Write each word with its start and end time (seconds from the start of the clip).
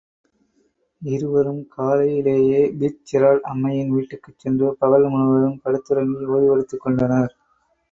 இருவரும் 1.01 1.59
காலையிலேயே 1.75 2.61
பிட்ஜெரால்டு 2.79 3.45
அம்மையின் 3.51 3.93
வீட்டுக்குச்சென்று 3.95 4.69
பகல் 4.81 5.07
முழுவதும் 5.13 5.61
படுத்துறங்கி 5.63 6.25
ஓய்வெடுத்துக்கொண்டனர். 6.35 7.31